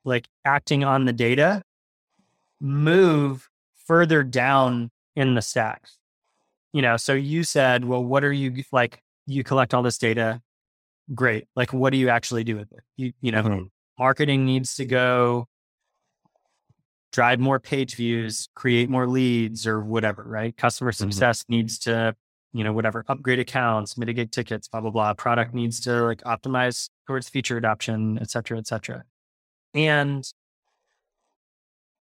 like 0.06 0.27
acting 0.46 0.84
on 0.84 1.06
the 1.06 1.13
data 1.13 1.63
move 2.62 3.50
further 3.86 4.24
down 4.24 4.91
in 5.15 5.36
the 5.36 5.41
stacks 5.41 5.99
you 6.74 6.82
know, 6.82 6.98
so 6.98 7.14
you 7.14 7.44
said, 7.44 7.86
well, 7.86 8.04
what 8.04 8.24
are 8.24 8.32
you 8.32 8.64
like? 8.72 9.02
You 9.26 9.44
collect 9.44 9.74
all 9.74 9.84
this 9.84 9.98
data. 9.98 10.42
Great. 11.14 11.48
Like, 11.56 11.74
what 11.74 11.92
do 11.92 11.98
you 11.98 12.10
actually 12.10 12.44
do 12.44 12.56
with 12.56 12.72
it? 12.72 12.82
You, 12.98 13.14
you 13.22 13.32
know, 13.32 13.44
mm-hmm. 13.44 13.64
marketing 13.98 14.46
needs 14.46 14.76
to 14.76 14.86
go 14.86 15.48
drive 17.12 17.40
more 17.40 17.60
page 17.60 17.96
views, 17.96 18.48
create 18.54 18.90
more 18.90 19.08
leads 19.08 19.66
or 19.66 19.82
whatever, 19.82 20.24
right? 20.24 20.56
Customer 20.56 20.92
mm-hmm. 20.92 21.10
success 21.10 21.42
mm-hmm. 21.44 21.54
needs 21.54 21.80
to, 21.80 22.16
you 22.54 22.64
know, 22.64 22.74
whatever, 22.74 23.04
upgrade 23.08 23.40
accounts, 23.40 23.98
mitigate 23.98 24.32
tickets, 24.32 24.68
blah, 24.68 24.82
blah, 24.82 24.92
blah. 24.92 25.14
Product 25.14 25.54
needs 25.54 25.80
to 25.82 26.04
like 26.04 26.22
optimize 26.22 26.90
towards 27.08 27.30
feature 27.30 27.58
adoption, 27.58 28.20
et 28.22 28.30
cetera, 28.30 28.60
et 28.60 28.68
cetera. 28.68 29.04
And 29.74 30.24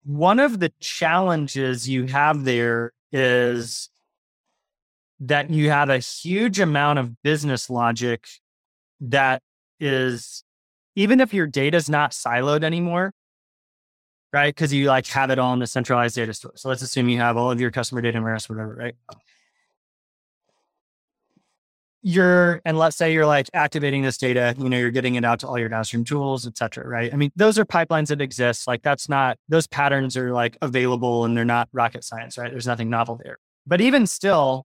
one 0.04 0.40
of 0.40 0.58
the 0.58 0.72
challenges 0.80 1.88
you 1.88 2.06
have 2.06 2.44
there 2.44 2.92
is 3.12 3.90
that 5.20 5.50
you 5.50 5.70
have 5.70 5.90
a 5.90 5.98
huge 5.98 6.60
amount 6.60 6.98
of 6.98 7.22
business 7.22 7.68
logic 7.68 8.26
that 9.00 9.42
is 9.80 10.44
even 10.94 11.20
if 11.20 11.32
your 11.32 11.46
data 11.46 11.76
is 11.76 11.88
not 11.88 12.12
siloed 12.12 12.64
anymore 12.64 13.12
right? 14.32 14.54
Because 14.54 14.72
you 14.72 14.86
like 14.86 15.06
have 15.08 15.30
it 15.30 15.38
all 15.38 15.52
in 15.54 15.58
the 15.58 15.66
centralized 15.66 16.16
data 16.16 16.34
store. 16.34 16.52
So 16.56 16.68
let's 16.68 16.82
assume 16.82 17.08
you 17.08 17.18
have 17.18 17.36
all 17.36 17.50
of 17.50 17.60
your 17.60 17.70
customer 17.70 18.02
data 18.02 18.20
warehouse 18.20 18.48
whatever 18.48 18.74
right? 18.74 18.94
You're 22.02 22.60
and 22.64 22.78
let's 22.78 22.96
say 22.96 23.12
you're 23.12 23.26
like 23.26 23.48
activating 23.54 24.02
this 24.02 24.18
data 24.18 24.54
you 24.56 24.68
know 24.68 24.78
you're 24.78 24.92
getting 24.92 25.16
it 25.16 25.24
out 25.24 25.40
to 25.40 25.48
all 25.48 25.58
your 25.58 25.68
downstream 25.68 26.04
tools 26.04 26.46
et 26.46 26.56
cetera 26.56 26.86
right? 26.86 27.12
I 27.12 27.16
mean 27.16 27.32
those 27.36 27.58
are 27.58 27.64
pipelines 27.64 28.08
that 28.08 28.20
exist. 28.20 28.66
Like 28.68 28.82
that's 28.82 29.08
not 29.08 29.36
those 29.48 29.66
patterns 29.66 30.16
are 30.16 30.32
like 30.32 30.56
available 30.62 31.24
and 31.24 31.36
they're 31.36 31.44
not 31.44 31.68
rocket 31.72 32.04
science 32.04 32.38
right? 32.38 32.50
There's 32.50 32.66
nothing 32.66 32.90
novel 32.90 33.18
there. 33.22 33.38
But 33.66 33.80
even 33.80 34.06
still 34.06 34.64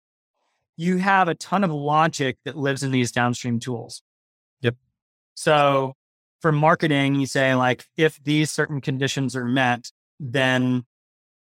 you 0.78 0.98
have 0.98 1.28
a 1.28 1.36
ton 1.36 1.64
of 1.64 1.72
logic 1.72 2.38
that 2.46 2.58
lives 2.58 2.84
in 2.84 2.92
these 2.92 3.12
downstream 3.12 3.60
tools. 3.60 4.02
Yep. 4.62 4.76
So 5.36 5.94
for 6.42 6.52
marketing, 6.52 7.16
you 7.16 7.26
say 7.26 7.56
like, 7.56 7.86
if 7.98 8.22
these 8.24 8.52
certain 8.52 8.82
conditions 8.82 9.36
are 9.36 9.46
met, 9.46 9.92
then 10.20 10.86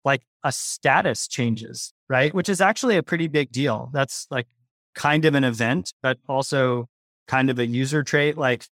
like 0.06 0.22
a 0.44 0.52
status 0.52 1.28
changes, 1.28 1.94
right? 2.10 2.34
Which 2.34 2.50
is 2.50 2.62
actually 2.62 2.98
a 2.98 3.04
pretty 3.04 3.28
big 3.28 3.52
deal. 3.52 3.90
That's 3.94 4.28
like 4.32 4.48
kind 4.96 5.26
of 5.26 5.36
an 5.36 5.44
event, 5.44 5.94
but 6.02 6.18
also 6.28 6.88
kind 7.28 7.50
of 7.50 7.60
a 7.60 7.66
user 7.66 8.04
trait. 8.04 8.38
Like 8.38 8.66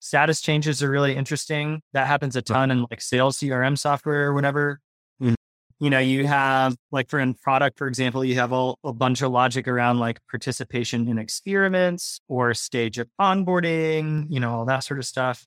status 0.00 0.40
changes 0.40 0.82
are 0.82 0.90
really 0.90 1.14
interesting. 1.14 1.82
That 1.92 2.06
happens 2.06 2.36
a 2.36 2.42
ton 2.42 2.70
in 2.70 2.86
like 2.90 3.00
sales 3.00 3.38
CRM 3.38 3.78
software 3.78 4.26
or 4.26 4.34
whatever. 4.34 4.80
You 5.80 5.88
know, 5.88 5.98
you 5.98 6.26
have 6.26 6.76
like 6.92 7.08
for 7.08 7.18
in 7.18 7.34
product, 7.34 7.78
for 7.78 7.86
example, 7.86 8.22
you 8.22 8.34
have 8.34 8.52
a, 8.52 8.74
a 8.84 8.92
bunch 8.92 9.22
of 9.22 9.32
logic 9.32 9.66
around 9.66 9.98
like 9.98 10.18
participation 10.30 11.08
in 11.08 11.18
experiments 11.18 12.20
or 12.28 12.52
stage 12.52 12.98
of 12.98 13.08
onboarding, 13.18 14.26
you 14.28 14.40
know, 14.40 14.52
all 14.54 14.64
that 14.66 14.80
sort 14.80 14.98
of 14.98 15.06
stuff. 15.06 15.46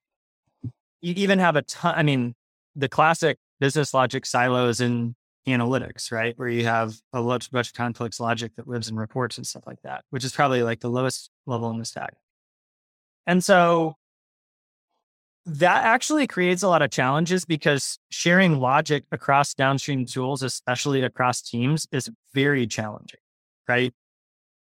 You 1.02 1.14
even 1.16 1.38
have 1.38 1.56
a 1.56 1.62
ton, 1.62 1.94
I 1.96 2.02
mean, 2.02 2.34
the 2.76 2.90
classic 2.90 3.38
business 3.60 3.94
logic 3.94 4.26
silos 4.26 4.82
in 4.82 5.16
analytics, 5.48 6.12
right? 6.12 6.34
Where 6.38 6.48
you 6.48 6.66
have 6.66 6.96
a 7.12 7.22
bunch, 7.22 7.52
bunch 7.52 7.68
of 7.68 7.74
complex 7.74 8.20
logic 8.20 8.56
that 8.56 8.68
lives 8.68 8.90
in 8.90 8.96
reports 8.96 9.38
and 9.38 9.46
stuff 9.46 9.64
like 9.68 9.82
that, 9.84 10.04
which 10.10 10.24
is 10.24 10.34
probably 10.34 10.64
like 10.64 10.80
the 10.80 10.90
lowest 10.90 11.30
level 11.46 11.70
in 11.70 11.78
the 11.78 11.86
stack. 11.86 12.16
And 13.28 13.44
so 13.44 13.96
that 15.46 15.84
actually 15.84 16.28
creates 16.28 16.64
a 16.64 16.68
lot 16.68 16.82
of 16.82 16.90
challenges 16.90 17.46
because 17.46 18.00
sharing 18.10 18.60
logic 18.60 19.04
across 19.12 19.54
downstream 19.54 20.06
tools, 20.06 20.42
especially 20.42 21.02
across 21.02 21.42
teams, 21.42 21.88
is 21.92 22.10
very 22.34 22.66
challenging, 22.66 23.20
right? 23.68 23.94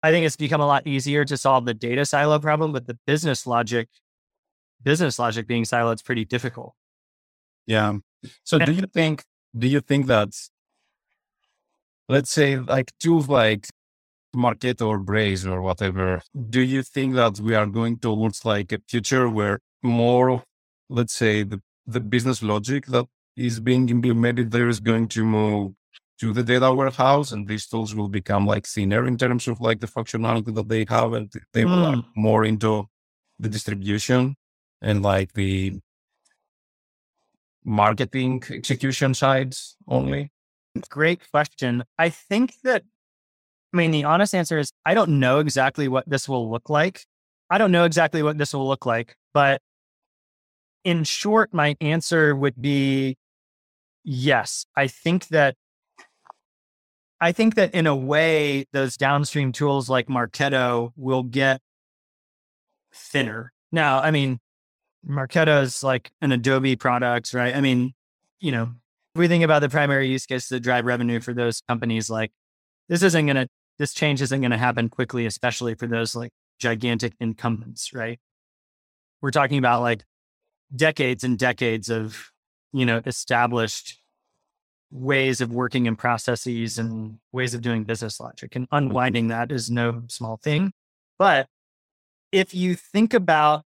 I 0.04 0.12
think 0.12 0.26
it's 0.26 0.36
become 0.36 0.62
a 0.62 0.68
lot 0.68 0.88
easier 0.88 1.26
to 1.26 1.38
solve 1.38 1.66
the 1.66 1.74
data 1.74 2.06
silo 2.06 2.40
problem, 2.40 2.72
but 2.72 2.88
the 2.88 2.98
business 3.06 3.46
logic, 3.46 3.90
business 4.82 5.20
logic 5.20 5.48
being 5.48 5.64
siloed 5.64 5.96
is 5.96 6.02
pretty 6.02 6.26
difficult. 6.26 6.74
Yeah. 7.66 7.98
So 8.44 8.60
do 8.60 8.72
you 8.72 8.86
think 8.94 9.24
do 9.58 9.68
you 9.68 9.82
think 9.82 10.08
that 10.08 10.30
let's 12.08 12.30
say 12.30 12.58
like 12.58 12.92
tools 13.00 13.28
like 13.28 13.68
Marketo 14.36 14.88
or 14.88 15.00
Braze 15.00 15.46
or 15.46 15.62
whatever, 15.62 16.22
do 16.50 16.62
you 16.62 16.84
think 16.84 17.16
that 17.16 17.40
we 17.40 17.56
are 17.56 17.66
going 17.66 17.98
towards 17.98 18.46
like 18.46 18.72
a 18.72 18.80
future 18.88 19.30
where 19.30 19.60
more, 19.82 20.44
let's 20.90 21.14
say 21.14 21.44
the, 21.44 21.62
the 21.86 22.00
business 22.00 22.42
logic 22.44 22.86
that 22.88 23.06
is 23.36 23.60
being 23.60 23.90
implemented 23.90 24.52
there 24.52 24.68
is 24.68 24.80
going 24.80 25.08
to 25.08 25.24
move 25.24 25.74
to 26.20 26.34
the 26.34 26.44
data 26.44 26.74
warehouse 26.74 27.32
and 27.32 27.48
these 27.48 27.66
tools 27.68 27.96
will 27.96 28.10
become 28.10 28.46
like 28.46 28.68
thinner 28.68 29.08
in 29.08 29.18
terms 29.18 29.48
of 29.48 29.62
like 29.62 29.80
the 29.80 29.88
functionality 29.88 30.54
that 30.54 30.68
they 30.68 30.86
have 30.90 31.14
and 31.14 31.32
they 31.54 31.64
will 31.64 31.78
Mm. 31.78 31.96
like 31.96 32.06
more 32.16 32.44
into 32.44 32.86
the 33.40 33.48
distribution 33.48 34.36
and 34.82 35.02
like 35.02 35.34
the 35.34 35.80
marketing 37.64 38.44
execution 38.50 39.14
sides 39.14 39.78
only? 39.88 40.32
Great 40.90 41.22
question. 41.32 41.84
I 41.98 42.10
think 42.10 42.54
that, 42.64 42.84
I 43.74 43.78
mean, 43.78 43.92
the 43.92 44.04
honest 44.04 44.34
answer 44.36 44.58
is 44.58 44.72
I 44.86 44.94
don't 44.94 45.20
know 45.20 45.40
exactly 45.40 45.88
what 45.88 46.10
this 46.10 46.28
will 46.28 46.50
look 46.50 46.70
like. 46.70 47.06
I 47.50 47.58
don't 47.58 47.72
know 47.72 47.86
exactly 47.86 48.22
what 48.24 48.38
this 48.38 48.54
will 48.54 48.68
look 48.68 48.86
like, 48.86 49.16
but 49.34 49.62
in 50.84 51.04
short, 51.04 51.54
my 51.54 51.76
answer 51.82 52.36
would 52.36 52.62
be 52.62 53.18
yes. 54.04 54.66
I 54.76 54.88
think 54.88 55.28
that, 55.28 55.56
I 57.22 57.32
think 57.32 57.56
that 57.56 57.74
in 57.74 57.86
a 57.86 57.96
way, 57.96 58.66
those 58.72 58.96
downstream 58.98 59.52
tools 59.52 59.90
like 59.90 60.08
Marketo 60.08 60.92
will 60.96 61.24
get 61.24 61.62
thinner. 62.94 63.52
Now, 63.72 64.00
I 64.00 64.12
mean, 64.12 64.40
Marketo 65.08 65.62
is 65.62 65.84
like 65.84 66.12
an 66.22 66.32
Adobe 66.32 66.76
product, 66.76 67.34
right? 67.34 67.56
I 67.56 67.62
mean, 67.62 67.94
you 68.40 68.52
know, 68.52 68.72
if 69.16 69.20
we 69.20 69.28
think 69.28 69.44
about 69.44 69.60
the 69.60 69.70
primary 69.70 70.08
use 70.08 70.26
case 70.26 70.48
to 70.50 70.60
drive 70.60 70.86
revenue 70.86 71.20
for 71.20 71.34
those 71.34 71.62
companies, 71.68 72.10
like 72.10 72.32
this 72.88 73.04
isn't 73.04 73.26
going 73.26 73.36
to, 73.36 73.48
this 73.78 73.94
change 73.94 74.22
isn't 74.22 74.42
going 74.42 74.52
to 74.52 74.58
happen 74.58 74.90
quickly, 74.90 75.26
especially 75.26 75.76
for 75.76 75.88
those 75.88 76.16
like 76.16 76.32
gigantic 76.60 77.14
incumbents, 77.20 77.94
right? 77.94 78.20
We're 79.22 79.32
talking 79.32 79.58
about 79.58 79.82
like 79.82 80.04
decades 80.76 81.24
and 81.24 81.38
decades 81.38 81.90
of, 81.90 82.32
you 82.74 82.86
know, 82.86 83.02
established 83.06 84.00
ways 84.92 85.42
of 85.42 85.52
working 85.52 85.88
and 85.88 85.98
processes 85.98 86.78
and 86.78 87.20
ways 87.32 87.54
of 87.54 87.62
doing 87.62 87.84
business 87.84 88.20
logic. 88.20 88.56
And 88.56 88.66
mm-hmm. 88.66 88.76
unwinding 88.76 89.28
that 89.28 89.52
is 89.52 89.70
no 89.70 90.04
small 90.08 90.38
thing. 90.38 90.72
But 91.18 91.48
if 92.32 92.54
you 92.54 92.76
think 92.76 93.14
about, 93.14 93.64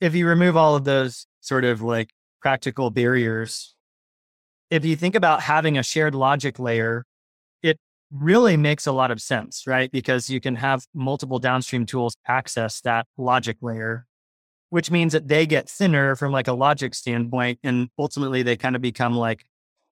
if 0.00 0.14
you 0.14 0.26
remove 0.26 0.56
all 0.56 0.76
of 0.76 0.84
those 0.84 1.26
sort 1.40 1.64
of 1.64 1.82
like 1.82 2.10
practical 2.40 2.90
barriers, 2.90 3.74
if 4.70 4.84
you 4.84 4.96
think 4.96 5.14
about 5.14 5.42
having 5.42 5.78
a 5.78 5.82
shared 5.82 6.14
logic 6.14 6.58
layer, 6.58 7.04
it 7.62 7.78
really 8.12 8.56
makes 8.56 8.86
a 8.86 8.92
lot 8.92 9.10
of 9.10 9.20
sense, 9.20 9.66
right? 9.66 9.90
Because 9.90 10.28
you 10.28 10.40
can 10.40 10.56
have 10.56 10.84
multiple 10.94 11.38
downstream 11.38 11.86
tools 11.86 12.16
access 12.26 12.80
that 12.82 13.06
logic 13.16 13.56
layer, 13.62 14.06
which 14.70 14.90
means 14.90 15.12
that 15.12 15.28
they 15.28 15.46
get 15.46 15.68
thinner 15.68 16.14
from 16.14 16.32
like 16.32 16.48
a 16.48 16.52
logic 16.52 16.94
standpoint. 16.94 17.58
And 17.62 17.88
ultimately 17.98 18.42
they 18.42 18.56
kind 18.56 18.76
of 18.76 18.82
become 18.82 19.14
like 19.14 19.44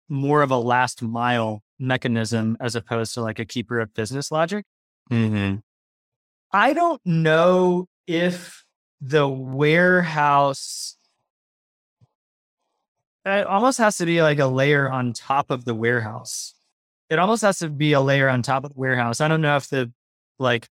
more 0.09 0.43
of 0.43 0.51
a 0.51 0.59
last 0.59 1.03
mile 1.03 1.63
mechanism 1.79 2.57
as 2.61 2.77
opposed 2.77 3.15
to 3.15 3.23
like 3.23 3.39
a 3.39 3.45
keeper 3.45 3.81
of 3.81 3.95
business 3.95 4.31
logic. 4.31 4.65
Mm-hmm. 5.11 5.57
I 6.53 6.73
don't 6.73 7.01
know 7.05 7.87
if 8.07 8.65
the 9.01 9.27
warehouse 9.27 10.97
it 13.25 13.47
almost 13.47 13.79
has 13.79 13.99
to 13.99 14.07
be 14.07 14.23
like 14.23 14.39
a 14.39 14.47
layer 14.47 14.91
on 14.91 15.13
top 15.13 15.51
of 15.51 15.65
the 15.65 15.75
warehouse. 15.75 16.55
It 17.11 17.19
almost 17.19 17.43
has 17.43 17.59
to 17.59 17.69
be 17.69 17.93
a 17.93 18.01
layer 18.01 18.29
on 18.29 18.43
top 18.43 18.65
of 18.65 18.73
the 18.73 18.81
warehouse. 18.81 19.21
I 19.21 19.29
don't 19.29 19.43
know 19.43 19.57
if 19.57 19.69
the 19.69 19.93
like 20.39 20.69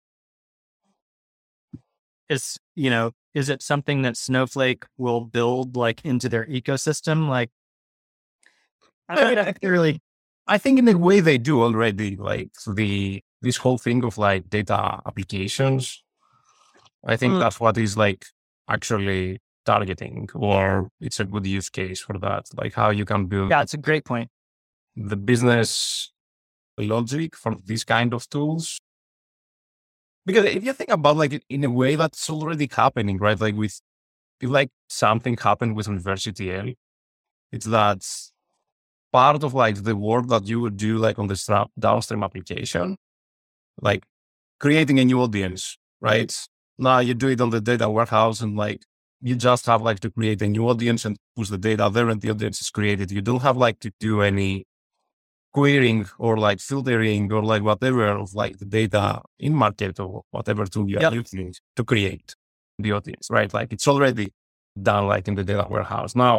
it's 2.29 2.57
you 2.75 2.89
know 2.89 3.11
is 3.39 3.47
it 3.53 3.61
something 3.71 4.01
that 4.05 4.17
Snowflake 4.17 4.83
will 4.97 5.21
build 5.37 5.75
like 5.85 5.99
into 6.11 6.27
their 6.33 6.45
ecosystem? 6.59 7.17
Like 7.37 7.51
I 9.09 9.15
don't 9.15 9.35
know, 9.35 9.53
really 9.69 10.01
I 10.47 10.57
think 10.57 10.79
in 10.79 10.85
the 10.85 10.97
way 10.97 11.19
they 11.21 11.37
do 11.37 11.61
already, 11.61 12.15
like 12.31 12.51
the 12.79 13.21
this 13.45 13.57
whole 13.63 13.77
thing 13.85 14.03
of 14.03 14.17
like 14.17 14.49
data 14.49 14.79
applications. 15.09 16.03
I 17.05 17.15
think 17.17 17.33
Mm. 17.33 17.39
that's 17.41 17.59
what 17.59 17.77
is 17.77 17.95
like 18.05 18.25
actually 18.75 19.39
targeting, 19.65 20.27
or 20.33 20.89
it's 21.05 21.19
a 21.19 21.25
good 21.25 21.45
use 21.45 21.69
case 21.69 21.99
for 22.07 22.17
that. 22.19 22.43
Like 22.61 22.73
how 22.81 22.89
you 22.99 23.05
can 23.05 23.27
build 23.27 23.49
yeah, 23.51 23.61
it's 23.65 23.73
a 23.75 23.83
great 23.87 24.05
point. 24.05 24.29
the 24.95 25.15
business 25.31 26.11
logic 26.77 27.35
for 27.35 27.51
these 27.69 27.83
kind 27.95 28.13
of 28.13 28.27
tools. 28.29 28.65
Because 30.27 30.45
if 30.45 30.63
you 30.65 30.73
think 30.73 30.91
about 30.91 31.15
like 31.17 31.41
in 31.49 31.63
a 31.63 31.71
way 31.71 31.95
that's 31.95 32.29
already 32.29 32.69
happening, 32.71 33.17
right? 33.17 33.39
Like 33.39 33.55
with 33.55 33.79
if 34.41 34.49
like 34.49 34.69
something 34.89 35.37
happened 35.37 35.77
with 35.77 35.87
University 35.87 36.53
L, 36.53 36.73
it's 37.53 37.65
that 37.67 38.03
part 39.13 39.43
of 39.43 39.53
like 39.53 39.83
the 39.83 39.95
work 39.95 40.27
that 40.27 40.47
you 40.47 40.59
would 40.61 40.77
do 40.77 40.97
like 40.97 41.17
on 41.19 41.27
the 41.27 41.67
downstream 41.79 42.23
application, 42.23 42.97
like 43.81 44.03
creating 44.59 44.99
a 44.99 45.05
new 45.05 45.21
audience, 45.21 45.77
right? 46.01 46.33
Now 46.77 46.99
you 46.99 47.13
do 47.13 47.29
it 47.29 47.41
on 47.41 47.51
the 47.51 47.61
data 47.61 47.89
warehouse 47.89 48.41
and 48.41 48.57
like 48.57 48.83
you 49.21 49.35
just 49.35 49.65
have 49.67 49.81
like 49.81 50.01
to 50.01 50.11
create 50.11 50.41
a 50.41 50.47
new 50.47 50.67
audience 50.69 51.05
and 51.05 51.17
push 51.37 51.49
the 51.49 51.57
data 51.57 51.89
there 51.93 52.09
and 52.09 52.21
the 52.21 52.31
audience 52.31 52.61
is 52.61 52.69
created. 52.69 53.11
You 53.11 53.21
don't 53.21 53.43
have 53.43 53.57
like 53.57 53.79
to 53.79 53.91
do 53.99 54.21
any 54.21 54.65
querying 55.57 56.05
or 56.19 56.33
like 56.47 56.59
filtering 56.59 57.31
or 57.35 57.41
like 57.51 57.63
whatever 57.69 58.07
of 58.23 58.29
like 58.41 58.55
the 58.61 58.65
data 58.79 59.05
in 59.39 59.53
market 59.65 59.99
or 59.99 60.11
whatever 60.35 60.63
tool 60.73 60.87
you 60.89 60.97
are 60.99 61.01
Yep. 61.05 61.13
using 61.23 61.49
to 61.77 61.83
create 61.91 62.29
the 62.83 62.91
audience, 62.97 63.25
right? 63.37 63.51
Like 63.59 63.69
it's 63.75 63.87
already 63.87 64.27
done 64.89 65.07
like 65.13 65.25
in 65.27 65.35
the 65.39 65.43
data 65.43 65.65
warehouse. 65.73 66.13
Now, 66.15 66.35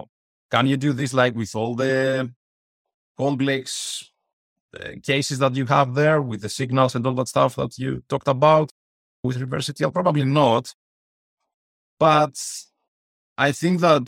can 0.52 0.64
you 0.70 0.76
do 0.76 0.92
this 0.92 1.12
like 1.12 1.34
with 1.34 1.52
all 1.56 1.74
the 1.74 2.30
complex 3.16 3.68
uh, 4.78 4.92
cases 5.02 5.38
that 5.42 5.56
you 5.56 5.66
have 5.66 5.88
there 6.00 6.20
with 6.22 6.40
the 6.42 6.48
signals 6.60 6.94
and 6.94 7.04
all 7.06 7.14
that 7.14 7.28
stuff 7.34 7.56
that 7.56 7.76
you 7.82 7.90
talked 8.08 8.28
about 8.28 8.70
with 9.24 9.36
University? 9.36 9.84
Probably 9.90 10.24
not. 10.24 10.64
But 11.98 12.36
I 13.36 13.50
think 13.50 13.80
that, 13.80 14.06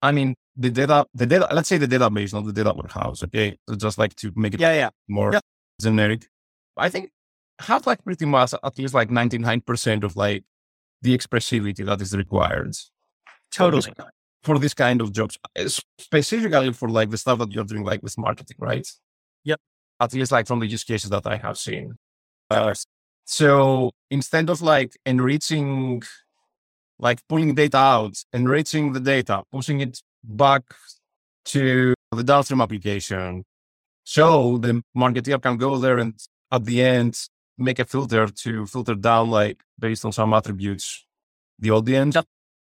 I 0.00 0.12
mean, 0.12 0.34
the 0.60 0.70
data, 0.70 1.06
the 1.14 1.24
data, 1.26 1.48
let's 1.52 1.68
say 1.68 1.78
the 1.78 1.86
database, 1.86 2.34
not 2.34 2.44
the 2.44 2.52
data 2.52 2.74
warehouse. 2.74 3.22
Okay. 3.24 3.56
So 3.68 3.76
just 3.76 3.96
like 3.96 4.14
to 4.16 4.32
make 4.36 4.54
it 4.54 4.60
Yeah, 4.60 4.74
yeah. 4.74 4.90
more 5.08 5.32
Yep. 5.32 5.42
generic. 5.80 6.26
I 6.76 6.88
think 6.90 7.10
have 7.60 7.86
like 7.86 8.02
pretty 8.04 8.26
much 8.26 8.52
at 8.62 8.78
least 8.78 8.92
like 8.94 9.08
99% 9.10 10.04
of 10.04 10.16
like 10.16 10.44
the 11.02 11.16
expressivity 11.16 11.84
that 11.86 12.00
is 12.00 12.14
required 12.16 12.74
for 13.52 13.70
this 13.70 13.86
Totally. 13.86 14.08
for 14.42 14.58
this 14.58 14.74
kind 14.74 15.00
of 15.00 15.12
jobs, 15.12 15.38
specifically 15.98 16.72
for 16.72 16.88
like 16.88 17.10
the 17.10 17.18
stuff 17.18 17.38
that 17.38 17.52
you're 17.52 17.64
doing 17.64 17.84
like 17.84 18.02
with 18.02 18.16
marketing, 18.18 18.56
right? 18.58 18.86
Yep. 19.44 19.60
At 20.00 20.12
least 20.12 20.32
like 20.32 20.46
from 20.46 20.60
the 20.60 20.66
use 20.66 20.84
cases 20.84 21.10
that 21.10 21.26
I 21.26 21.36
have 21.36 21.56
seen. 21.58 21.94
Uh, 22.50 22.74
so 23.24 23.90
instead 24.10 24.48
of 24.50 24.62
like 24.62 24.96
enriching, 25.06 26.02
like 26.98 27.20
pulling 27.28 27.54
data 27.54 27.76
out, 27.76 28.16
enriching 28.32 28.92
the 28.92 29.00
data, 29.00 29.42
pushing 29.52 29.80
it 29.80 30.00
back 30.24 30.62
to 31.46 31.94
the 32.12 32.24
downstream 32.24 32.60
application, 32.60 33.44
so 34.04 34.58
the 34.58 34.82
marketer 34.96 35.40
can 35.40 35.56
go 35.56 35.76
there 35.78 35.98
and 35.98 36.14
at 36.50 36.64
the 36.64 36.82
end 36.82 37.18
make 37.58 37.78
a 37.78 37.84
filter 37.84 38.26
to 38.28 38.66
filter 38.66 38.94
down 38.94 39.30
like 39.30 39.60
based 39.78 40.04
on 40.04 40.12
some 40.12 40.32
attributes 40.32 41.04
the 41.58 41.70
audience. 41.70 42.16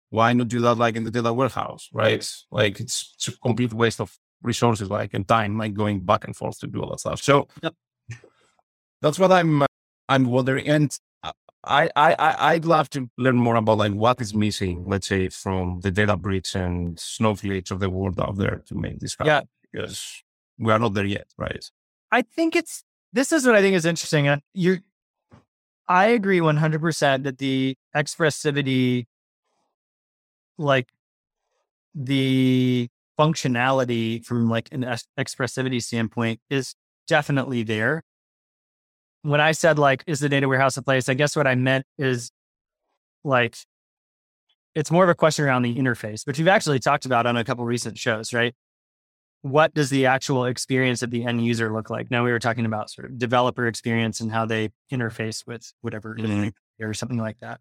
Why 0.10 0.34
not 0.34 0.50
do 0.50 0.60
that 0.62 0.76
like 0.78 0.96
in 0.96 1.06
the 1.06 1.12
data 1.12 1.32
warehouse, 1.32 1.88
right? 1.94 2.28
Like 2.52 2.80
it's, 2.80 3.14
it's 3.16 3.30
a 3.30 3.40
complete 3.40 3.74
waste 3.74 4.02
of 4.02 4.18
resources, 4.42 4.90
like 4.90 5.14
and 5.14 5.26
time, 5.28 5.58
like 5.58 5.74
going 5.74 6.02
back 6.02 6.26
and 6.26 6.36
forth 6.36 6.60
to 6.60 6.68
do 6.68 6.82
all 6.82 6.90
that 6.90 7.00
stuff. 7.00 7.22
So 7.22 7.48
that's 9.02 9.18
what 9.18 9.32
I'm 9.32 9.62
uh, 9.62 9.68
I'm 10.10 10.26
wondering. 10.26 10.68
And 10.68 10.92
I, 11.63 11.89
I, 11.96 12.36
I'd 12.53 12.65
love 12.65 12.89
to 12.91 13.10
learn 13.18 13.36
more 13.36 13.56
about 13.56 13.77
like 13.77 13.94
what 13.94 14.20
is 14.20 14.34
missing, 14.34 14.84
let's 14.88 15.08
say 15.08 15.30
from 15.30 15.80
the 15.82 15.91
Databricks 15.91 16.56
and 16.56 17.00
Snowflakes 17.00 17.70
of 17.70 17.80
the 17.80 17.89
world 17.89 18.20
out 18.20 18.38
there 18.38 18.63
to 18.65 18.75
make 18.75 19.00
this 19.00 19.13
happen. 19.13 19.27
Yeah. 19.27 19.41
Because 19.72 20.24
we 20.58 20.72
are 20.72 20.80
not 20.80 20.96
there 20.96 21.06
yet, 21.06 21.27
right? 21.38 21.63
I 22.12 22.24
think 22.24 22.56
it's 22.56 22.84
this 23.13 23.32
is 23.32 23.46
what 23.46 23.56
I 23.56 23.62
think 23.62 23.75
is 23.75 23.86
interesting. 23.86 24.27
Uh, 24.27 24.38
You, 24.53 24.80
I 25.88 26.08
agree 26.08 26.39
100% 26.39 27.24
that 27.24 27.38
the 27.38 27.75
expressivity, 27.96 29.06
like 30.58 30.89
the 31.94 32.89
functionality 33.20 34.25
from 34.25 34.50
like 34.50 34.70
an 34.72 34.84
expressivity 35.20 35.82
standpoint 35.82 36.39
is 36.50 36.75
definitely 37.08 37.63
there. 37.63 38.03
When 39.24 39.40
I 39.42 39.51
said 39.51 39.78
like, 39.78 40.04
is 40.08 40.20
the 40.20 40.30
data 40.30 40.48
warehouse 40.48 40.78
a 40.78 40.82
place? 40.82 41.10
I 41.10 41.13
guess 41.13 41.36
what 41.36 41.48
I 41.48 41.56
meant 41.56 41.86
is 41.98 42.32
like, 43.24 43.56
it's 44.74 44.90
more 44.90 45.04
of 45.04 45.10
a 45.10 45.16
question 45.16 45.46
around 45.46 45.62
the 45.63 45.75
interface, 45.75 46.25
which 46.25 46.38
we've 46.40 46.48
actually 46.48 46.80
talked 46.80 47.06
about 47.06 47.25
on 47.25 47.38
a 47.38 47.44
couple 47.44 47.66
recent 47.66 47.98
shows, 47.98 48.34
right? 48.34 48.56
what 49.44 49.74
does 49.74 49.90
the 49.90 50.06
actual 50.06 50.46
experience 50.46 51.01
of 51.01 51.10
the 51.10 51.25
end 51.25 51.44
user 51.44 51.74
look 51.74 51.90
like? 51.90 52.12
Now 52.12 52.24
we 52.24 52.32
were 52.32 52.38
talking 52.38 52.66
about 52.66 52.92
sort 52.92 53.06
of 53.10 53.18
developer 53.18 53.66
experience 53.66 54.22
and 54.22 54.32
how 54.32 54.46
they 54.46 54.70
interface 54.92 55.48
with 55.48 55.74
whatever 55.82 56.16
Mhm. 56.16 56.54
or 56.80 56.94
something 56.94 57.18
like 57.18 57.40
that. 57.40 57.60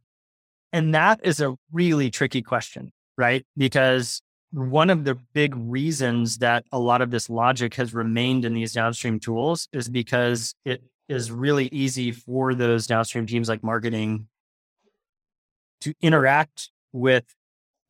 And 0.75 0.95
that 0.95 1.21
is 1.25 1.41
a 1.41 1.57
really 1.73 2.11
tricky 2.11 2.43
question, 2.43 2.93
right? 3.17 3.47
Because 3.57 4.21
one 4.51 4.91
of 4.91 5.05
the 5.05 5.15
big 5.33 5.55
reasons 5.57 6.37
that 6.39 6.67
a 6.71 6.79
lot 6.79 7.01
of 7.01 7.11
this 7.11 7.31
logic 7.31 7.73
has 7.77 7.95
remained 7.95 8.45
in 8.45 8.53
these 8.53 8.75
downstream 8.75 9.19
tools 9.19 9.67
is 9.73 9.89
because 9.89 10.55
it 10.67 10.83
is 11.11 11.31
really 11.31 11.67
easy 11.73 12.13
for 12.13 12.55
those 12.55 12.87
downstream 12.87 13.27
teams 13.27 13.49
like 13.49 13.63
marketing 13.65 14.29
to 15.81 15.93
interact 16.01 16.71
with 16.93 17.25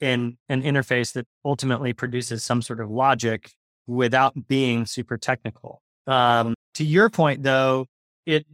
an, 0.00 0.38
an 0.48 0.62
interface 0.62 1.12
that 1.12 1.26
ultimately 1.44 1.92
produces 1.92 2.42
some 2.42 2.62
sort 2.62 2.80
of 2.80 2.90
logic 2.90 3.52
without 3.86 4.48
being 4.48 4.86
super 4.86 5.18
technical. 5.18 5.82
Um, 6.06 6.54
to 6.74 6.84
your 6.84 7.10
point, 7.10 7.42
though, 7.42 7.86
it 8.24 8.46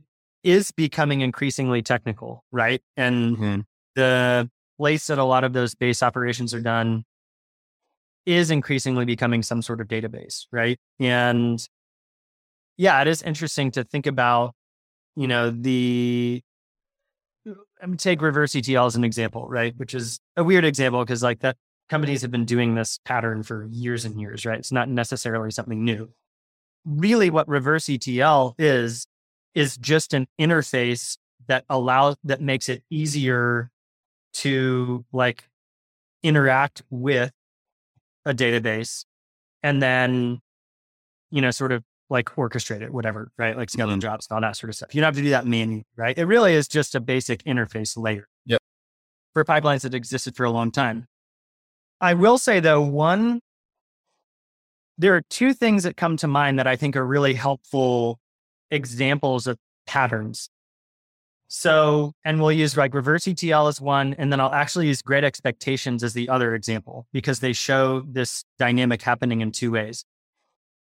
is 0.43 0.73
becoming 0.73 1.21
increasingly 1.21 1.83
technical, 1.83 2.43
right? 2.51 2.83
And 2.97 3.37
the 3.95 4.51
place 4.79 5.07
that 5.07 5.19
a 5.19 5.25
lot 5.25 5.45
of 5.45 5.53
those 5.53 5.75
base 5.75 6.03
operations 6.03 6.53
are 6.53 6.61
done 6.61 7.05
is 8.25 8.51
increasingly 8.51 9.05
becoming 9.05 9.43
some 9.43 9.63
sort 9.63 9.81
of 9.81 9.87
database, 9.87 10.47
right? 10.51 10.79
And 10.99 11.65
yeah, 12.77 13.01
it 13.01 13.07
is 13.07 13.23
interesting 13.23 13.71
to 13.73 13.85
think 13.85 14.07
about, 14.07 14.55
you 15.17 15.27
know, 15.27 15.51
the 15.51 16.43
I'm 17.81 17.91
gonna 17.91 17.97
take 17.97 18.23
reverse 18.23 18.55
ETL 18.55 18.87
as 18.87 18.97
an 18.97 19.05
example, 19.05 19.47
right? 19.49 19.75
Which 19.77 19.95
is 19.95 20.21
a 20.37 20.45
weird 20.45 20.65
example 20.65 21.05
because 21.05 21.23
like 21.23 21.41
that 21.41 21.57
companies 21.89 22.23
have 22.23 22.31
been 22.31 22.45
doing 22.45 22.75
this 22.75 22.99
pattern 23.05 23.43
for 23.43 23.67
years 23.71 24.05
and 24.05 24.21
years, 24.21 24.45
right? 24.45 24.59
It's 24.59 24.73
not 24.73 24.89
necessarily 24.89 25.51
something 25.51 25.85
new. 25.85 26.11
Really, 26.85 27.31
what 27.31 27.49
reverse 27.49 27.89
ETL 27.89 28.55
is, 28.59 29.07
is 29.55 29.77
just 29.77 30.15
an 30.15 30.27
interface 30.41 31.19
that 31.49 31.65
allows, 31.69 32.17
that 32.25 32.41
makes 32.41 32.69
it 32.69 32.83
easier 32.91 33.71
to 34.35 35.05
like 35.13 35.49
interact 36.23 36.83
with 36.91 37.33
a 38.25 38.35
database 38.35 39.05
and 39.63 39.81
then, 39.81 40.41
you 41.31 41.41
know, 41.41 41.51
sort 41.51 41.73
of 41.73 41.85
like 42.09 42.27
orchestrate 42.37 42.83
it, 42.83 42.93
whatever, 42.93 43.31
right? 43.37 43.57
Like 43.57 43.69
scheduling 43.69 43.93
mm-hmm. 43.95 44.01
jobs 44.01 44.27
and 44.31 44.37
all 44.37 44.41
that 44.41 44.57
sort 44.57 44.71
of 44.71 44.77
stuff. 44.77 44.95
You 44.95 45.01
don't 45.01 45.09
have 45.09 45.17
to 45.17 45.23
do 45.23 45.31
that 45.31 45.47
manually, 45.47 45.87
right? 45.97 46.17
It 46.17 46.25
really 46.25 46.55
is 46.55 46.69
just 46.69 46.95
a 46.95 47.01
basic 47.01 47.43
interface 47.45 47.97
layer. 47.97 48.29
Yep. 48.47 48.61
For 49.35 49.45
pipelines 49.45 49.83
that 49.83 49.95
existed 49.95 50.37
for 50.37 50.45
a 50.45 50.51
long 50.51 50.71
time. 50.71 51.07
I 52.01 52.15
will 52.15 52.39
say 52.39 52.61
though, 52.61 52.81
one, 52.81 53.41
there 54.99 55.15
are 55.15 55.23
two 55.29 55.53
things 55.53 55.83
that 55.83 55.97
come 55.97 56.17
to 56.19 56.29
mind 56.29 56.59
that 56.59 56.67
I 56.67 56.77
think 56.77 56.97
are 56.97 57.07
really 57.07 57.35
helpful 57.35 58.19
examples 58.71 59.47
of 59.47 59.59
patterns. 59.87 60.49
So, 61.49 62.13
and 62.25 62.41
we'll 62.41 62.53
use 62.53 62.77
like 62.77 62.93
reverse 62.93 63.29
ETL 63.29 63.69
as 63.69 63.81
one, 63.81 64.15
and 64.19 64.33
then 64.33 64.41
I'll 64.41 64.53
actually 64.53 64.89
use 64.89 65.01
great 65.01 65.23
expectations 65.23 66.03
as 66.03 66.13
the 66.13 66.29
other 66.29 66.55
example 66.55 67.07
because 67.13 67.39
they 67.39 67.53
show 67.53 68.01
this 68.01 68.45
dynamic 68.59 69.03
happening 69.03 69.43
in 69.43 69.53
two 69.53 69.71
ways. 69.71 70.05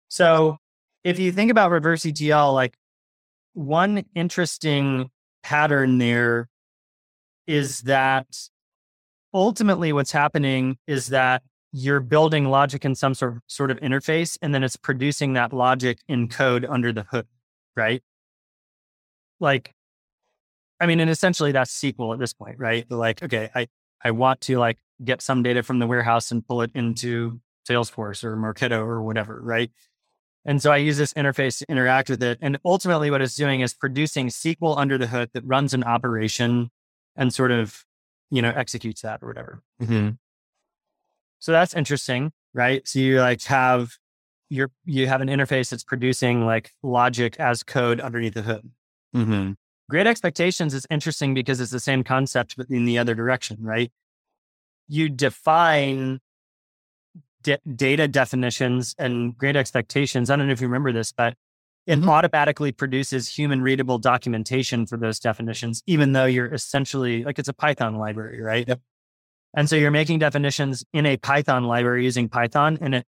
So, 0.08 0.56
if 1.04 1.18
you 1.18 1.32
think 1.32 1.50
about 1.50 1.70
reverse 1.70 2.04
ETL, 2.04 2.52
like 2.52 2.76
one 3.54 4.04
interesting 4.14 5.10
pattern 5.42 5.98
there 5.98 6.48
is 7.46 7.80
that 7.82 8.26
ultimately 9.32 9.92
what's 9.92 10.12
happening 10.12 10.76
is 10.86 11.08
that 11.08 11.42
you're 11.72 12.00
building 12.00 12.46
logic 12.46 12.84
in 12.84 12.94
some 12.94 13.14
sort 13.14 13.36
of, 13.36 13.42
sort 13.46 13.70
of 13.70 13.78
interface 13.80 14.38
and 14.40 14.54
then 14.54 14.64
it's 14.64 14.76
producing 14.76 15.34
that 15.34 15.52
logic 15.52 15.98
in 16.08 16.28
code 16.28 16.64
under 16.64 16.92
the 16.92 17.04
hood, 17.04 17.26
right? 17.76 18.02
Like, 19.40 19.74
I 20.80 20.86
mean, 20.86 21.00
and 21.00 21.10
essentially 21.10 21.52
that's 21.52 21.72
SQL 21.78 22.14
at 22.14 22.20
this 22.20 22.32
point, 22.32 22.58
right? 22.58 22.90
Like, 22.90 23.22
okay, 23.22 23.50
I, 23.54 23.68
I 24.02 24.12
want 24.12 24.40
to 24.42 24.58
like 24.58 24.78
get 25.04 25.20
some 25.22 25.42
data 25.42 25.62
from 25.62 25.78
the 25.78 25.86
warehouse 25.86 26.30
and 26.30 26.46
pull 26.46 26.62
it 26.62 26.70
into 26.74 27.40
Salesforce 27.68 28.24
or 28.24 28.36
Marketo 28.36 28.78
or 28.78 29.02
whatever, 29.02 29.40
right? 29.42 29.70
And 30.48 30.62
so 30.62 30.72
I 30.72 30.78
use 30.78 30.96
this 30.96 31.12
interface 31.12 31.58
to 31.58 31.66
interact 31.68 32.08
with 32.08 32.22
it. 32.22 32.38
And 32.40 32.58
ultimately 32.64 33.10
what 33.10 33.20
it's 33.20 33.36
doing 33.36 33.60
is 33.60 33.74
producing 33.74 34.28
SQL 34.28 34.78
under 34.78 34.96
the 34.96 35.08
hood 35.08 35.28
that 35.34 35.44
runs 35.44 35.74
an 35.74 35.84
operation 35.84 36.70
and 37.14 37.34
sort 37.34 37.50
of, 37.50 37.84
you 38.30 38.40
know, 38.40 38.48
executes 38.56 39.02
that 39.02 39.22
or 39.22 39.28
whatever. 39.28 39.62
Mm-hmm. 39.82 40.12
So 41.38 41.52
that's 41.52 41.74
interesting, 41.74 42.32
right? 42.54 42.80
So 42.88 42.98
you 42.98 43.20
like 43.20 43.42
have 43.42 43.98
your 44.48 44.70
you 44.86 45.06
have 45.06 45.20
an 45.20 45.28
interface 45.28 45.68
that's 45.68 45.84
producing 45.84 46.46
like 46.46 46.72
logic 46.82 47.38
as 47.38 47.62
code 47.62 48.00
underneath 48.00 48.32
the 48.32 48.40
hood. 48.40 48.70
Mm-hmm. 49.14 49.52
Great 49.90 50.06
expectations 50.06 50.72
is 50.72 50.86
interesting 50.88 51.34
because 51.34 51.60
it's 51.60 51.72
the 51.72 51.78
same 51.78 52.02
concept 52.02 52.56
but 52.56 52.70
in 52.70 52.86
the 52.86 52.96
other 52.96 53.14
direction, 53.14 53.58
right? 53.60 53.92
You 54.88 55.10
define 55.10 56.20
d- 57.42 57.58
data 57.74 58.08
definitions 58.08 58.94
and 58.98 59.36
great 59.36 59.56
expectations. 59.56 60.30
I 60.30 60.36
don't 60.36 60.46
know 60.46 60.52
if 60.52 60.60
you 60.60 60.66
remember 60.66 60.92
this, 60.92 61.12
but 61.12 61.34
it 61.86 62.00
Mhm. 62.00 62.08
automatically 62.08 62.70
produces 62.72 63.28
human 63.28 63.62
readable 63.62 63.98
documentation 63.98 64.86
for 64.86 64.96
those 64.96 65.18
definitions, 65.18 65.82
even 65.86 66.12
though 66.12 66.26
you're 66.26 66.52
essentially 66.52 67.24
like 67.24 67.38
it's 67.38 67.48
a 67.48 67.54
Python 67.54 67.96
library, 67.96 68.40
right? 68.42 68.68
Yep. 68.68 68.80
And 69.54 69.68
so 69.68 69.76
you're 69.76 69.90
making 69.90 70.18
definitions 70.18 70.84
in 70.92 71.06
a 71.06 71.16
Python 71.16 71.64
library 71.64 72.04
using 72.04 72.28
Python, 72.28 72.76
and 72.80 72.94
it 72.94 73.06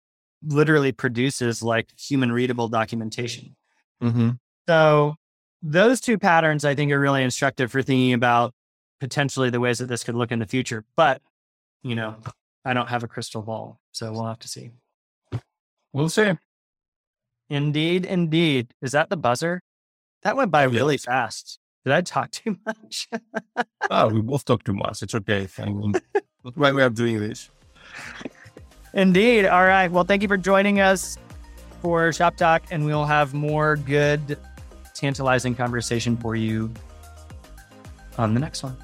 literally 0.42 0.90
produces 0.90 1.62
like 1.62 1.88
human 1.96 2.32
readable 2.32 2.68
documentation. 2.68 3.54
Mm-hmm. 4.02 4.30
So 4.68 5.14
those 5.62 6.00
two 6.00 6.18
patterns 6.18 6.64
I 6.64 6.74
think 6.74 6.90
are 6.90 7.00
really 7.00 7.22
instructive 7.22 7.70
for 7.70 7.82
thinking 7.82 8.12
about 8.12 8.52
potentially 9.00 9.50
the 9.50 9.60
ways 9.60 9.78
that 9.78 9.86
this 9.86 10.02
could 10.02 10.14
look 10.16 10.32
in 10.32 10.40
the 10.40 10.46
future. 10.46 10.84
But, 10.96 11.22
you 11.82 11.94
know, 11.94 12.16
I 12.64 12.72
don't 12.72 12.88
have 12.88 13.02
a 13.02 13.08
crystal 13.08 13.42
ball, 13.42 13.78
so 13.92 14.10
we'll 14.12 14.26
have 14.26 14.38
to 14.40 14.48
see. 14.48 14.70
We'll 15.92 16.08
see. 16.08 16.32
Indeed, 17.50 18.06
indeed. 18.06 18.72
Is 18.80 18.92
that 18.92 19.10
the 19.10 19.16
buzzer? 19.16 19.60
That 20.22 20.36
went 20.36 20.50
by 20.50 20.62
really 20.62 20.96
fast. 20.96 21.58
Did 21.84 21.92
I 21.92 22.00
talk 22.00 22.30
too 22.30 22.56
much? 22.66 23.08
Oh, 23.90 24.08
we 24.08 24.22
both 24.22 24.44
talk 24.44 24.64
too 24.64 24.72
much. 24.72 25.02
It's 25.02 25.14
okay. 25.14 25.46
I 25.58 25.66
mean, 25.66 25.92
that's 25.92 26.56
why 26.56 26.72
we 26.72 26.82
are 26.82 26.90
doing 26.90 27.20
this. 27.20 27.50
Indeed. 28.94 29.46
All 29.46 29.64
right. 29.64 29.90
Well, 29.90 30.04
thank 30.04 30.22
you 30.22 30.28
for 30.28 30.36
joining 30.38 30.80
us 30.80 31.18
for 31.82 32.12
Shop 32.12 32.36
Talk, 32.36 32.62
and 32.70 32.86
we'll 32.86 33.04
have 33.04 33.34
more 33.34 33.76
good, 33.76 34.38
tantalizing 34.94 35.54
conversation 35.54 36.16
for 36.16 36.34
you 36.34 36.72
on 38.16 38.32
the 38.32 38.40
next 38.40 38.62
one. 38.62 38.76